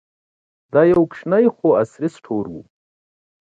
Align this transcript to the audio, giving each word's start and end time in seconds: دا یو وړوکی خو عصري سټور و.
دا 0.73 0.81
یو 0.91 0.99
وړوکی 1.05 1.47
خو 1.55 1.67
عصري 1.81 2.09
سټور 2.15 2.45
و. 2.51 2.55